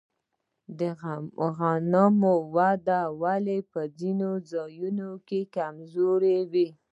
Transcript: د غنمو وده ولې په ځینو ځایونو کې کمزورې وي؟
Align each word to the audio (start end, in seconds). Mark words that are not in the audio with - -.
د 0.79 0.81
غنمو 1.57 2.35
وده 2.55 3.01
ولې 3.21 3.57
په 3.71 3.81
ځینو 3.99 4.29
ځایونو 4.51 5.09
کې 5.27 5.41
کمزورې 5.55 6.37
وي؟ 6.51 6.67